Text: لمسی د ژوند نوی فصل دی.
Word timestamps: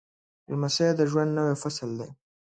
لمسی 0.51 0.87
د 0.97 1.01
ژوند 1.11 1.31
نوی 1.37 1.55
فصل 1.61 1.89
دی. 1.99 2.09